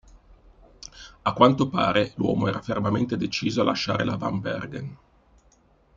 A 1.21 1.31
quanto 1.31 1.69
pare, 1.69 2.13
l'uomo 2.15 2.47
era 2.47 2.59
fermamente 2.59 3.17
deciso 3.17 3.61
a 3.61 3.65
lasciare 3.65 4.03
la 4.03 4.15
Van 4.15 4.39
Bergen. 4.39 4.97